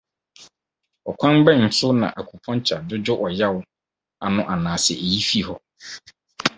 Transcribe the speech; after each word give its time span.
Ɔkwan 1.09 1.37
bɛn 1.45 1.61
so 1.77 1.87
na 1.99 2.07
acupuncture 2.19 2.81
dwudwo 2.87 3.13
ɛyaw 3.29 3.55
ano 4.25 4.41
anaasɛ 4.53 4.93
eyi 5.05 5.19
fi 5.29 5.39
hɔ? 5.47 5.55